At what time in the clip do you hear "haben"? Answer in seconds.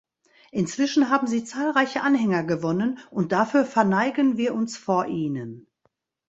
1.11-1.27